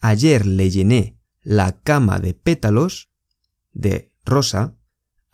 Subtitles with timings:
[0.00, 3.08] Ayer le llené la cama de pétalos
[3.72, 4.76] de rosa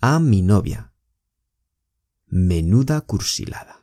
[0.00, 0.92] a mi novia.
[2.28, 3.76] Menuda cursilada.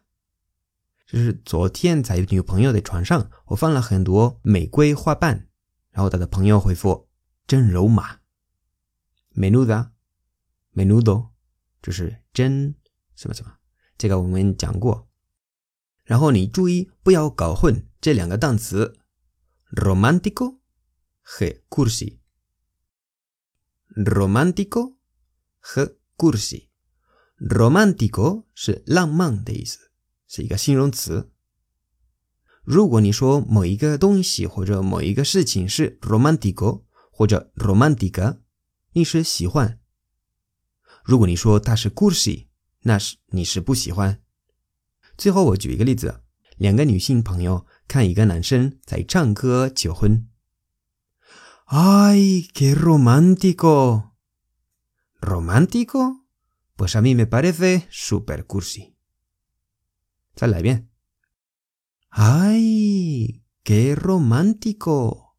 [1.05, 5.47] 就是昨天在女朋友的床上，我放了很多玫瑰花瓣，
[5.91, 7.09] 然后他的朋友回复
[7.47, 8.19] ：“真肉麻。”
[9.35, 11.29] Menuda，menudo，
[11.81, 12.75] 就是真
[13.15, 13.57] 什么什么，
[13.97, 15.09] 这个我们讲过。
[16.03, 18.99] 然后你注意不要搞混这两个单词。
[19.71, 20.59] Romántico
[21.23, 22.19] g cursi
[23.95, 24.95] romántico
[25.61, 26.69] g cursi
[27.37, 29.91] romántico 是浪漫的意思，
[30.25, 31.31] 是一个形容词。
[32.63, 38.39] 如果你说某一个东西或者某一个事情是 romántico 或者 romántica，
[38.93, 39.79] 你是喜欢；
[41.03, 42.47] 如果你说它是 cursi，
[42.81, 44.23] 那是你是不喜欢。
[45.17, 46.23] 最后我举一个例子，
[46.56, 47.66] 两个女性朋友。
[47.92, 50.26] 看一个男生在唱歌求婚。¡
[51.68, 54.14] Ay, qué romántico!
[55.20, 56.24] ¿Romántico?
[56.74, 58.94] Pues a mí me parece super cursi.
[60.34, 60.88] 再来一遍。¡
[62.08, 65.36] Ay, qué romántico!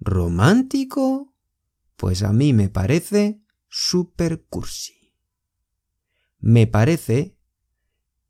[0.00, 1.34] ¿Romántico?
[1.96, 5.12] Pues a mí me parece super cursi.
[6.38, 7.34] Me parece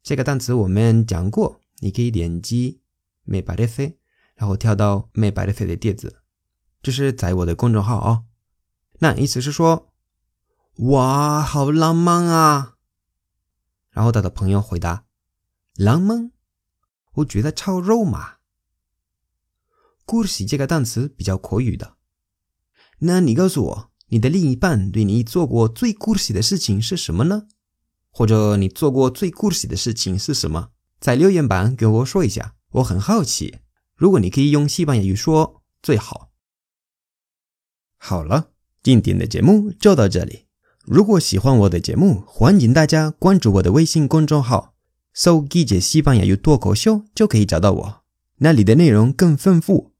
[0.02, 2.81] 这个单词我们讲过， 你可以点击
[3.23, 3.97] me parece，
[4.35, 6.23] 然后跳到 me parece 的帖子，
[6.81, 8.25] 这是在我的公众号哦。
[8.99, 9.93] 那意思是说，
[10.75, 12.77] 哇，好浪漫啊！
[13.89, 15.05] 然后他的朋友回答：
[15.75, 16.31] 浪漫？
[17.15, 18.37] 我觉得超肉麻。
[20.05, 21.97] 故事这个单词比较口语的。
[22.99, 27.47] 那你告诉我，你的另一半对你做过最故事的事情是什么呢？
[28.11, 30.71] 或者你做过最故事的事情是什么？
[31.01, 32.53] 在留言板给我说一下。
[32.75, 33.57] 我很好奇，
[33.97, 36.29] 如果你可以用西班牙语说最好。
[37.97, 38.51] 好了，
[38.81, 40.45] 今天的节目就到这里。
[40.85, 44.73] 如果喜欢我的节目，欢迎大家关注我的微信公众号，
[45.13, 48.03] 搜“记者西班牙语脱口秀”就可以找到我，
[48.37, 49.91] 那里的内容更丰富。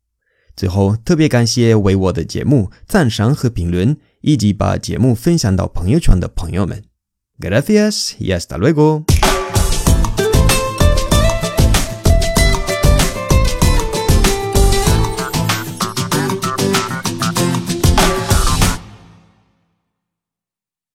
[0.56, 6.84] 最后，特别感谢为我的节目赞赏和评论，以及把节目分享到朋友圈的朋友们。
[7.40, 9.21] Gracias y hasta luego。